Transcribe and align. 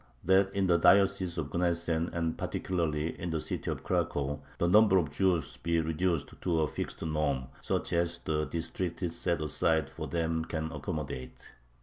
That 0.23 0.51
in 0.55 0.65
the 0.65 0.79
diocese 0.79 1.37
of 1.37 1.51
Gnesen 1.51 2.09
and 2.11 2.35
particularly 2.35 3.09
in 3.19 3.29
the 3.29 3.39
city 3.39 3.69
of 3.69 3.83
Cracow 3.83 4.39
the 4.57 4.67
number 4.67 4.97
of 4.97 5.11
Jews 5.11 5.57
be 5.57 5.79
reduced 5.79 6.33
to 6.41 6.61
a 6.61 6.67
fixed 6.67 7.05
norm, 7.05 7.49
such 7.61 7.93
as 7.93 8.17
the 8.17 8.45
district 8.45 9.07
set 9.11 9.43
aside 9.43 9.91
for 9.91 10.07
them 10.07 10.43
can 10.45 10.71
accommodate. 10.71 11.51